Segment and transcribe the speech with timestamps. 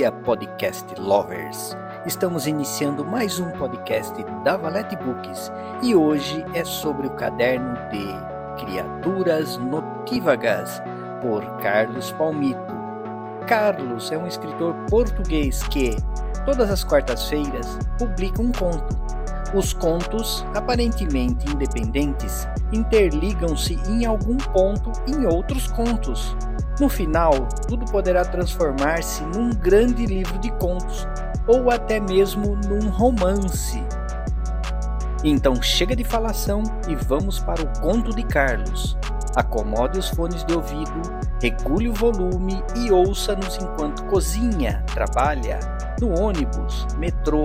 [0.00, 1.76] dia, podcast lovers!
[2.06, 5.52] Estamos iniciando mais um podcast da Valete Books
[5.82, 10.80] e hoje é sobre o caderno de Criaturas Notívagas,
[11.20, 12.58] por Carlos Palmito.
[13.46, 15.94] Carlos é um escritor português que,
[16.46, 18.98] todas as quartas-feiras, publica um conto.
[19.54, 26.34] Os contos, aparentemente independentes, interligam-se em algum ponto em outros contos
[26.80, 31.06] no final, tudo poderá transformar-se num grande livro de contos
[31.46, 33.82] ou até mesmo num romance.
[35.22, 38.96] Então chega de falação e vamos para o conto de Carlos.
[39.36, 41.02] Acomode os fones de ouvido,
[41.40, 45.60] regule o volume e ouça-nos enquanto cozinha, trabalha,
[46.00, 47.42] no ônibus, metrô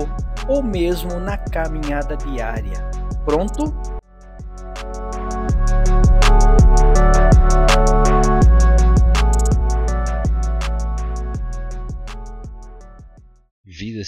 [0.48, 2.90] ou mesmo na caminhada diária.
[3.24, 3.95] Pronto?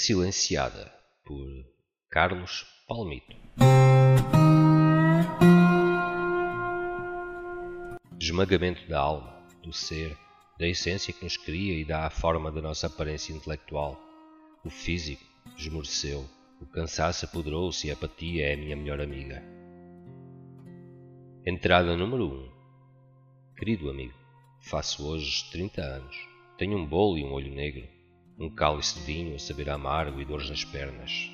[0.09, 0.91] Silenciada,
[1.23, 1.47] por
[2.09, 3.37] Carlos Palmito.
[8.19, 10.17] Esmagamento da alma, do ser,
[10.59, 14.01] da essência que nos cria e dá a forma da nossa aparência intelectual.
[14.65, 15.23] O físico
[15.59, 16.27] esmoreceu,
[16.59, 19.43] o cansaço apoderou-se e a apatia é a minha melhor amiga.
[21.45, 22.49] Entrada número 1 um.
[23.59, 24.15] Querido amigo,
[24.63, 26.17] faço hoje 30 anos.
[26.57, 27.98] Tenho um bolo e um olho negro
[28.39, 31.29] um cálice de vinho a saber amargo e dores nas pernas.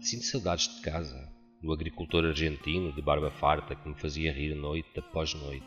[0.00, 1.30] Sinto saudades de casa,
[1.62, 5.66] do agricultor argentino de barba farta que me fazia rir noite após noite.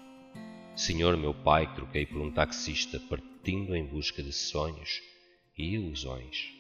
[0.76, 5.02] Senhor meu pai que troquei por um taxista partindo em busca de sonhos
[5.56, 6.52] e ilusões.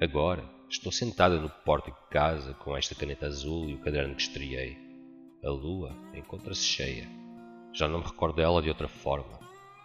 [0.00, 4.22] Agora estou sentada no pórtico de casa com esta caneta azul e o caderno que
[4.22, 4.76] estreiei.
[5.42, 7.08] A lua encontra-se cheia.
[7.72, 9.38] Já não me recordo dela de outra forma.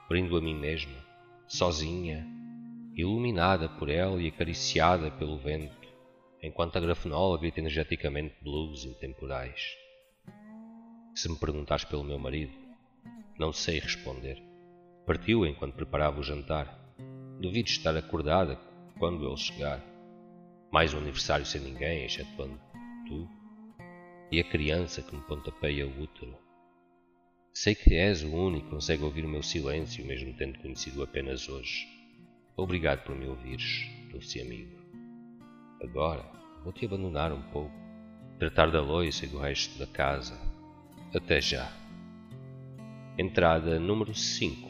[0.08, 0.96] Brindo a mim mesma,
[1.48, 2.39] sozinha,
[3.02, 5.88] iluminada por ela e acariciada pelo vento,
[6.42, 9.78] enquanto a grafenola grita energeticamente blues intemporais.
[11.16, 12.54] Se me perguntares pelo meu marido,
[13.38, 14.42] não sei responder.
[15.06, 16.78] Partiu enquanto preparava o jantar.
[17.40, 18.60] Duvido estar acordada
[18.98, 19.84] quando ele chegar.
[20.72, 22.60] Mais um aniversário sem ninguém, excetuando
[23.08, 23.28] tu
[24.32, 26.38] e a criança que me pontapeia o útero.
[27.52, 31.50] Sei que és o único que consegue ouvir o meu silêncio, mesmo tendo conhecido apenas
[31.50, 31.99] hoje.
[32.60, 34.78] Obrigado por me ouvires, doce amigo.
[35.82, 36.30] Agora
[36.62, 37.74] vou-te abandonar um pouco,
[38.38, 40.38] tratar da loiça e do resto da casa.
[41.16, 41.72] Até já.
[43.18, 44.70] Entrada número 5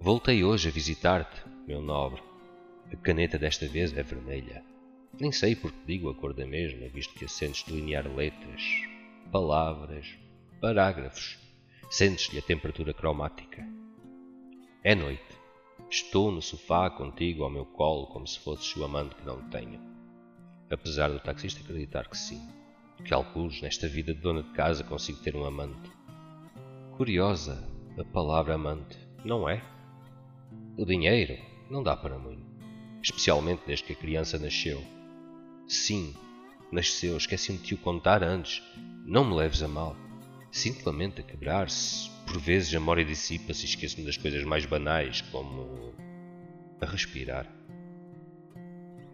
[0.00, 2.22] Voltei hoje a visitar-te, meu nobre.
[2.90, 4.64] A caneta desta vez é vermelha.
[5.20, 8.62] Nem sei por que digo a cor da mesma, visto que a sentes delinear letras,
[9.30, 10.18] palavras,
[10.62, 11.38] parágrafos.
[11.90, 13.62] Sentes-lhe a temperatura cromática.
[14.82, 15.33] É noite.
[15.90, 19.80] Estou no sofá contigo ao meu colo como se fosses o amante que não tenho.
[20.70, 22.40] Apesar do taxista acreditar que sim,
[23.04, 25.90] que alguns nesta vida de dona de casa consigo ter um amante.
[26.96, 27.68] Curiosa
[27.98, 29.62] a palavra amante, não é?
[30.76, 31.38] O dinheiro
[31.70, 32.44] não dá para muito,
[33.02, 34.82] especialmente desde que a criança nasceu.
[35.68, 36.14] Sim,
[36.72, 38.62] nasceu, esqueci-me de te o contar antes.
[39.06, 39.96] Não me leves a mal.
[40.50, 45.20] Sinto lamento a quebrar-se, por vezes a memória dissipa-se e esqueço-me das coisas mais banais,
[45.20, 45.94] como
[46.80, 47.46] a respirar.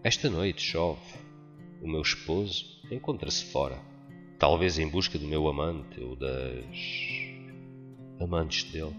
[0.03, 1.00] Esta noite chove.
[1.82, 3.78] O meu esposo encontra-se fora,
[4.38, 6.76] talvez em busca do meu amante ou das
[8.21, 8.94] amantes dele.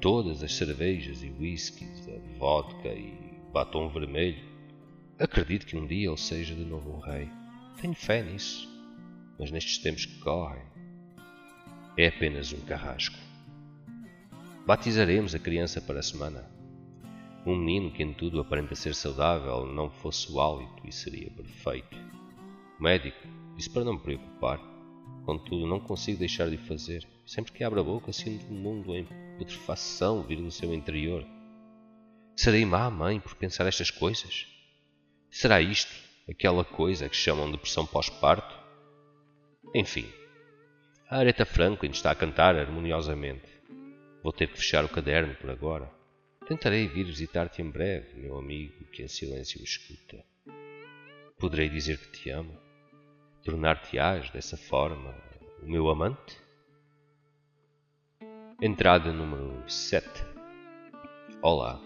[0.00, 4.42] Todas as cervejas e whiskies, a vodka e batom vermelho.
[5.18, 7.28] Acredito que um dia ele seja de novo um rei.
[7.80, 8.68] Tenho fé nisso.
[9.38, 10.64] Mas nestes tempos que correm,
[11.98, 13.25] é apenas um carrasco.
[14.66, 16.50] Batizaremos a criança para a semana.
[17.46, 21.96] Um menino que em tudo aparenta ser saudável não fosse o hálito e seria perfeito.
[22.76, 24.58] O médico disse para não me preocupar.
[25.24, 27.06] Contudo, não consigo deixar de o fazer.
[27.24, 29.06] Sempre que abro a boca, sinto um mundo em
[29.38, 31.24] putrefação vir do seu interior.
[32.34, 34.48] Serei má mãe por pensar estas coisas?
[35.30, 35.94] Será isto
[36.28, 38.58] aquela coisa que chamam de pressão pós-parto?
[39.72, 40.08] Enfim,
[41.08, 43.55] a Aretha Franklin está a cantar harmoniosamente.
[44.26, 45.88] Vou ter que fechar o caderno por agora.
[46.48, 50.20] Tentarei vir visitar-te em breve, meu amigo que em silêncio escuta.
[51.38, 52.58] Poderei dizer que te amo?
[53.44, 55.14] Tornar-te-ás dessa forma
[55.62, 56.36] o meu amante?
[58.60, 60.08] Entrada número 7
[61.40, 61.80] Olá,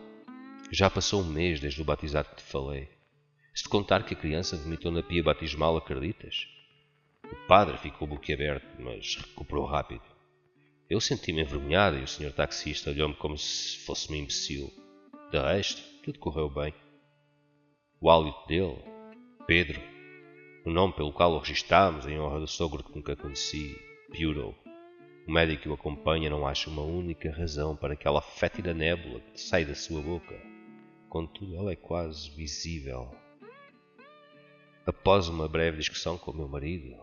[0.72, 2.88] já passou um mês desde o batizado que te falei.
[3.54, 6.48] Se te contar que a criança vomitou na pia batismal, acreditas?
[7.22, 10.19] O padre ficou boquiaberto, mas recuperou rápido.
[10.90, 14.72] Eu senti-me envergonhado e o senhor taxista olhou-me como se fosse um imbecil.
[15.30, 16.74] De resto, tudo correu bem.
[18.00, 18.76] O hálito dele,
[19.46, 19.80] Pedro,
[20.66, 23.78] o nome pelo qual o registámos em honra do sogro que nunca conheci,
[24.10, 24.52] piorou.
[25.28, 29.40] O médico que o acompanha não acha uma única razão para aquela fétida nébula que
[29.40, 30.34] sai da sua boca.
[31.08, 33.14] Contudo, ela é quase visível.
[34.84, 36.96] Após uma breve discussão com o meu marido,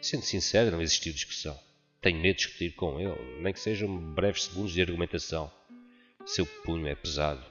[0.00, 1.65] sendo sincero, não existiu discussão.
[2.06, 5.50] Tenho medo de discutir com ele, nem que sejam breves segundos de argumentação.
[6.24, 7.44] Seu punho é pesado.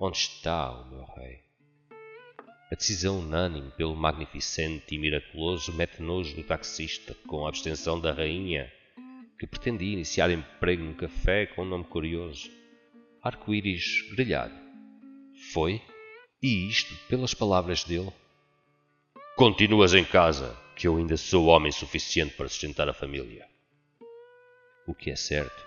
[0.00, 1.42] Onde está o meu rei?
[2.72, 8.10] A decisão unânime pelo magnificente e miraculoso mete nojo do taxista com a abstenção da
[8.10, 8.72] rainha
[9.38, 12.50] que pretendia iniciar emprego num café com um nome curioso.
[13.22, 14.54] Arco-íris grelhado.
[15.52, 15.82] Foi,
[16.42, 18.10] e isto pelas palavras dele.
[19.36, 23.52] Continuas em casa, que eu ainda sou homem suficiente para sustentar a família.
[24.86, 25.64] O que é certo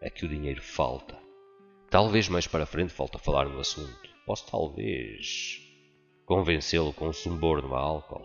[0.00, 1.18] é que o dinheiro falta.
[1.90, 4.08] Talvez mais para frente falte a falar no assunto.
[4.24, 5.60] Posso talvez
[6.24, 8.24] convencê-lo com um suborno a álcool.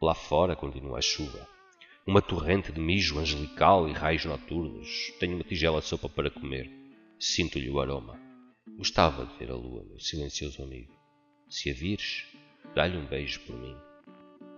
[0.00, 1.46] Lá fora continua a chuva.
[2.06, 5.12] Uma torrente de mijo angelical e raios noturnos.
[5.20, 6.70] Tenho uma tigela de sopa para comer.
[7.20, 8.18] Sinto-lhe o aroma.
[8.78, 10.94] Gostava de ver a lua, meu silencioso amigo.
[11.50, 12.24] Se a vires,
[12.74, 13.76] dá-lhe um beijo por mim.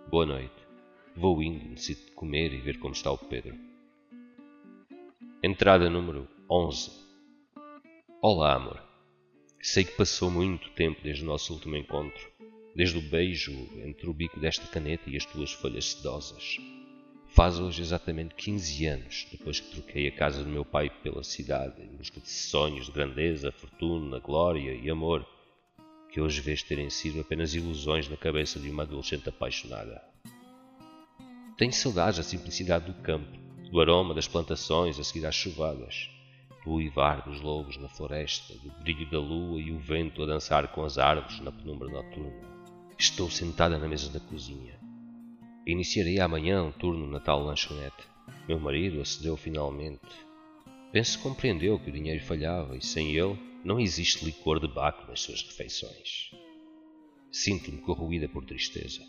[0.09, 0.55] Boa noite.
[1.17, 3.70] Vou indo, necessito de comer e ver como está o Pedro.
[5.43, 6.91] Entrada número 11
[8.21, 8.79] Olá, amor.
[9.63, 12.31] Sei que passou muito tempo desde o nosso último encontro,
[12.77, 13.51] desde o beijo
[13.83, 16.59] entre o bico desta caneta e as tuas folhas sedosas.
[17.29, 21.81] Faz hoje exatamente 15 anos depois que troquei a casa do meu pai pela cidade
[21.81, 25.27] em busca de sonhos de grandeza, fortuna, glória e amor
[26.13, 30.05] que hoje vês terem sido apenas ilusões na cabeça de uma adolescente apaixonada.
[31.57, 36.11] Tenho saudades da simplicidade do campo, do aroma das plantações a seguir às chuvadas,
[36.65, 40.69] do uivar dos lobos na floresta, do brilho da lua e o vento a dançar
[40.69, 42.51] com as árvores na penumbra noturna.
[42.99, 44.79] Estou sentada na mesa da cozinha.
[45.65, 48.09] Iniciarei amanhã um turno na tal lanchonete.
[48.49, 50.01] Meu marido acedeu finalmente.
[50.91, 55.09] Penso que compreendeu que o dinheiro falhava e sem ele não existe licor de baco
[55.09, 56.31] nas suas refeições.
[57.31, 59.01] Sinto-me corroída por tristeza.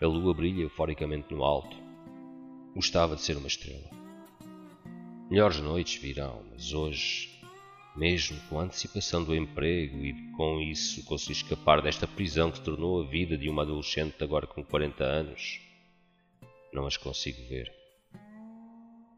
[0.00, 1.76] A lua brilha euforicamente no alto,
[2.76, 3.88] Gostava de ser uma estrela.
[5.30, 7.40] Melhores noites virão, mas hoje,
[7.96, 13.00] mesmo com a antecipação do emprego e com isso consegui escapar desta prisão que tornou
[13.00, 15.58] a vida de uma adolescente agora com 40 anos,
[16.70, 17.72] não as consigo ver.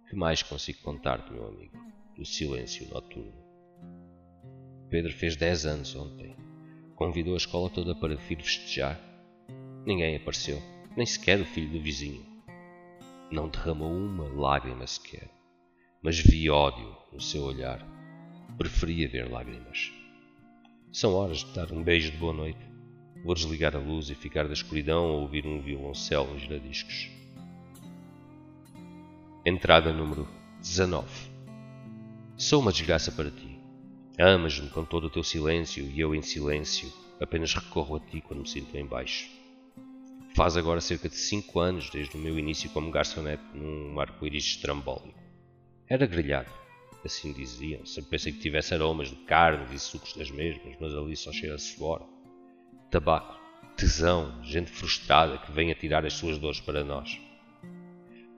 [0.08, 1.76] Que mais consigo contar-te, meu amigo,
[2.16, 3.44] do silêncio noturno?
[4.88, 6.37] Pedro fez 10 anos ontem.
[6.94, 9.00] Convidou a escola toda para vir festejar.
[9.84, 10.62] Ninguém apareceu,
[10.96, 12.38] nem sequer o filho do vizinho.
[13.30, 15.28] Não derramou uma lágrima sequer,
[16.02, 17.86] mas vi ódio no seu olhar.
[18.56, 19.92] Preferia ver lágrimas.
[20.90, 22.58] São horas de dar um beijo de boa noite.
[23.22, 27.10] Vou desligar a luz e ficar da escuridão a ouvir um violoncelo em giradiscos.
[29.44, 30.26] Entrada número
[30.60, 31.06] 19
[32.34, 33.60] Sou uma desgraça para ti.
[34.19, 36.90] Amas-me com todo o teu silêncio e eu em silêncio
[37.20, 39.38] apenas recorro a ti quando me sinto em baixo.
[40.38, 45.21] Faz agora cerca de cinco anos desde o meu início como garçonete num arco-íris estrambólico.
[45.88, 46.49] Era grelhado,
[47.04, 51.16] assim diziam, sempre pensei que tivesse aromas de carnes e sucos das mesmas, mas ali
[51.16, 52.09] só cheira a suor.
[52.88, 53.37] Tabaco,
[53.76, 57.21] tesão, gente frustrada que vem a tirar as suas dores para nós.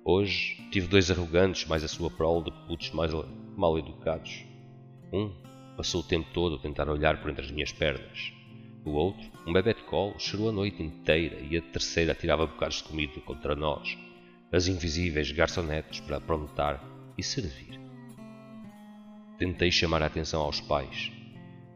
[0.02, 3.12] Hoje tive dois arrogantes mais a sua prole de putos mais
[3.58, 4.42] mal educados.
[5.12, 5.30] Um
[5.76, 8.39] passou o tempo todo a tentar olhar por entre as minhas pernas.
[8.84, 12.76] O outro, um bebê de colo, chorou a noite inteira e a terceira tirava bocados
[12.76, 13.98] de comida contra nós,
[14.50, 16.82] as invisíveis garçonetes para aprontar
[17.16, 17.78] e servir.
[19.38, 21.12] Tentei chamar a atenção aos pais,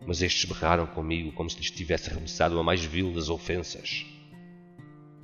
[0.07, 4.07] mas estes berraram comigo como se lhes tivesse arremessado a mais vil das ofensas.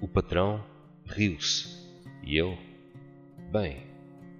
[0.02, 0.64] O patrão
[1.06, 1.68] riu-se
[2.22, 2.58] e eu,
[3.50, 3.87] bem,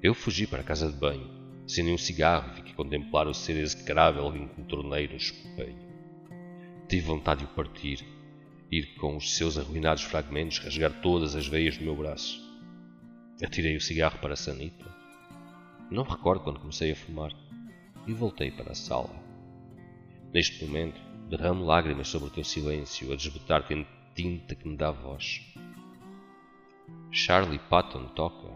[0.03, 1.29] eu fugi para a casa de banho,
[1.65, 5.90] acendi um cigarro e fiquei a contemplar o ser execrável um torneiro no espelho.
[6.91, 8.05] Tive vontade de o partir,
[8.69, 12.43] ir com os seus arruinados fragmentos rasgar todas as veias do meu braço.
[13.41, 14.93] Atirei o cigarro para a sanita.
[15.89, 17.31] Não recordo quando comecei a fumar
[18.09, 19.15] e voltei para a sala.
[20.35, 24.91] Neste momento, derramo lágrimas sobre o teu silêncio a desbotar-te em tinta que me dá
[24.91, 25.43] voz.
[27.13, 28.49] Charlie Patton toca.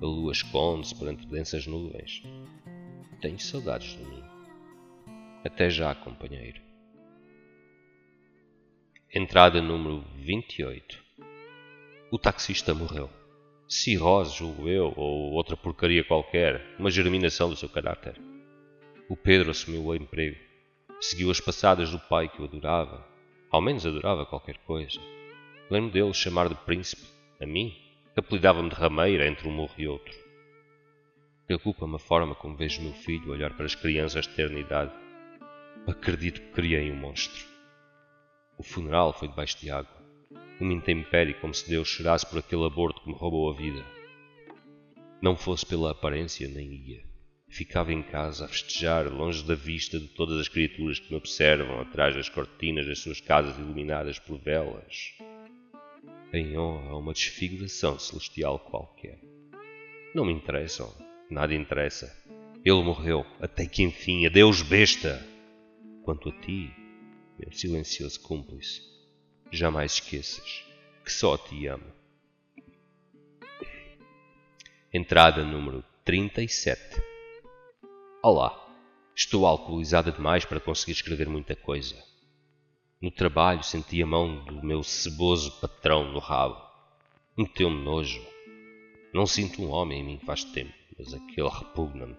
[0.00, 2.22] A lua esconde-se perante densas nuvens.
[3.20, 4.22] Tenho saudades de mim.
[5.44, 6.62] Até já, companheiro.
[9.16, 10.98] Entrada número 28.
[12.10, 13.08] O taxista morreu.
[13.68, 18.20] Cirrose, julgo eu, ou outra porcaria qualquer, uma germinação do seu caráter.
[19.08, 20.36] O Pedro assumiu o emprego.
[21.00, 23.06] Seguiu as passadas do pai que o adorava.
[23.52, 24.98] Ao menos adorava qualquer coisa.
[25.70, 27.06] Lembro dele chamar de príncipe.
[27.40, 27.72] A mim,
[28.16, 30.12] apelidava-me de rameira entre um morro e outro.
[31.46, 34.90] Preocupa-me a forma como vejo meu filho olhar para as crianças de eternidade.
[35.86, 37.53] Acredito que criei um monstro.
[38.56, 40.02] O funeral foi debaixo de água.
[40.60, 43.84] Uma intempérie como se Deus chorasse por aquele aborto que me roubou a vida.
[45.20, 47.02] Não fosse pela aparência, nem ia.
[47.48, 51.80] Ficava em casa a festejar, longe da vista de todas as criaturas que me observam
[51.80, 55.14] atrás das cortinas das suas casas iluminadas por velas.
[56.32, 59.20] Em honra a uma desfiguração celestial qualquer.
[60.14, 60.92] Não me interessam,
[61.30, 62.12] nada interessa.
[62.64, 65.24] Ele morreu, até que enfim, adeus besta!
[66.02, 66.70] Quanto a ti,
[67.38, 68.80] meu silencioso cúmplice,
[69.50, 70.64] jamais esqueças
[71.04, 71.92] que só te amo.
[74.92, 77.02] Entrada número 37
[78.22, 78.56] Olá,
[79.16, 81.96] estou alcoolizada demais para conseguir escrever muita coisa.
[83.00, 86.62] No trabalho senti a mão do meu ceboso patrão no rabo.
[87.36, 88.24] Meteu-me nojo.
[89.12, 92.16] Não sinto um homem em mim faz tempo, mas aquele repugna-me.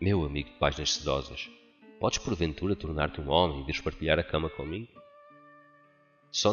[0.00, 1.48] Meu amigo de páginas sedosas,
[2.00, 4.88] podes porventura tornar-te um homem e vires partilhar a cama comigo?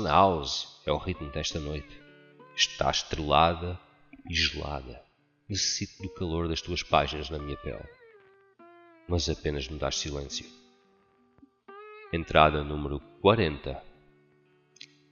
[0.06, 2.02] House é o ritmo desta noite.
[2.56, 3.80] Está estrelada
[4.30, 5.02] e gelada.
[5.50, 7.84] Necessito do calor das tuas páginas na minha pele
[9.08, 10.46] mas apenas me dás silêncio.
[12.12, 13.82] Entrada número 40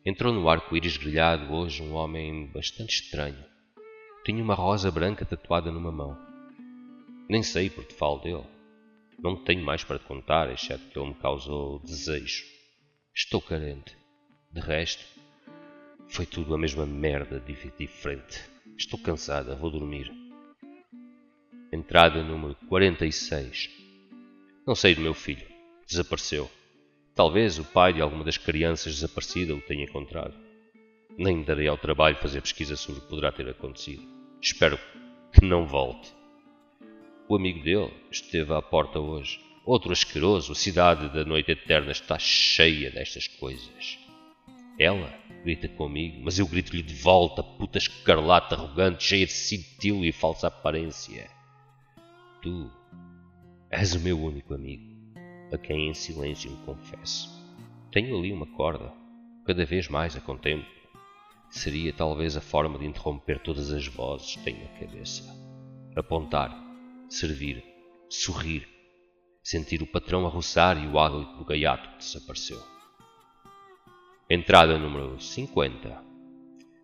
[0.03, 3.43] Entrou no arco-íris grelhado hoje um homem bastante estranho.
[4.25, 6.17] Tinha uma rosa branca tatuada numa mão.
[7.29, 8.45] Nem sei por que falo dele.
[9.23, 12.43] Não tenho mais para te contar, exceto que ele me causou desejo.
[13.15, 13.95] Estou carente.
[14.51, 15.03] De resto,
[16.09, 17.39] foi tudo a mesma merda
[17.77, 18.41] diferente.
[18.77, 20.11] Estou cansada, vou dormir.
[21.71, 23.81] Entrada número 46
[24.65, 25.45] não sei do meu filho.
[25.87, 26.49] Desapareceu.
[27.15, 30.35] Talvez o pai de alguma das crianças desaparecida o tenha encontrado.
[31.17, 34.03] Nem darei ao trabalho fazer pesquisa sobre o que poderá ter acontecido.
[34.39, 34.77] Espero
[35.33, 36.13] que não volte.
[37.31, 39.39] O amigo dele esteve à porta hoje.
[39.65, 43.97] Outro asqueroso, a cidade da noite eterna está cheia destas coisas.
[44.77, 50.11] Ela grita comigo, mas eu grito-lhe de volta, puta escarlata arrogante, cheia de cintillo e
[50.11, 51.31] falsa aparência.
[52.41, 52.69] Tu
[53.69, 54.83] És o meu único amigo,
[55.53, 57.29] a quem em silêncio me confesso.
[57.93, 58.91] Tenho ali uma corda,
[59.45, 60.69] cada vez mais a contemplo.
[61.49, 65.23] Seria talvez a forma de interromper todas as vozes que tenho na cabeça.
[65.95, 66.70] Apontar,
[67.11, 67.63] servir,
[68.09, 68.67] sorrir,
[69.43, 72.61] sentir o patrão a roçar e o hálito do gaiato que desapareceu.
[74.29, 76.11] Entrada número 50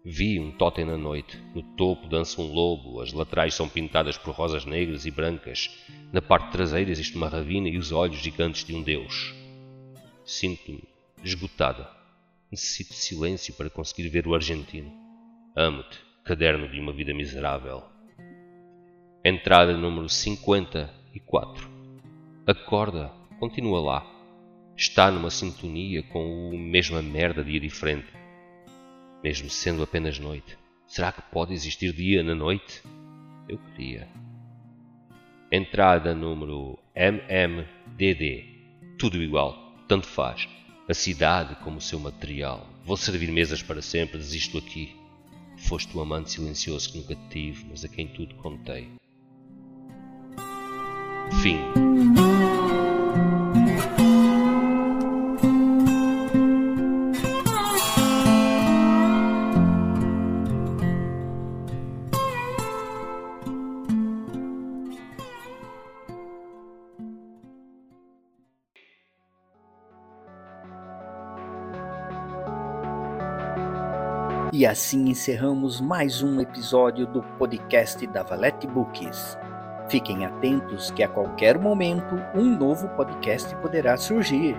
[0.09, 1.37] Vi um totem na noite.
[1.53, 5.69] No topo dança um lobo, as laterais são pintadas por rosas negras e brancas.
[6.13, 9.33] Na parte traseira existe uma ravina e os olhos gigantes de um deus.
[10.25, 10.83] Sinto-me
[11.23, 11.89] esgotada.
[12.49, 14.93] Necessito de silêncio para conseguir ver o argentino.
[15.53, 17.96] Amo-te, caderno de uma vida miserável.
[19.29, 21.69] Entrada número 54.
[22.47, 24.05] A corda continua lá.
[24.77, 28.07] Está numa sintonia com o mesma merda dia diferente
[29.23, 30.57] mesmo sendo apenas noite.
[30.87, 32.81] Será que pode existir dia na noite?
[33.49, 34.07] Eu queria.
[35.51, 38.45] Entrada número MMDD.
[38.97, 40.47] Tudo igual, tanto faz.
[40.87, 42.65] A cidade como o seu material.
[42.85, 44.95] Vou servir mesas para sempre, desisto aqui.
[45.57, 48.89] Foste o amante silencioso que nunca tive, mas a quem tudo contei.
[51.41, 51.77] Fim.
[74.57, 79.37] E assim encerramos mais um episódio do podcast da Valete Books.
[79.89, 84.57] Fiquem atentos que a qualquer momento um novo podcast poderá surgir.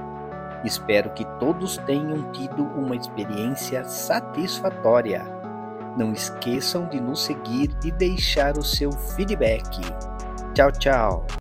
[0.64, 5.22] Espero que todos tenham tido uma experiência satisfatória.
[5.96, 9.80] Não esqueçam de nos seguir e deixar o seu feedback.
[10.54, 11.37] Tchau, tchau!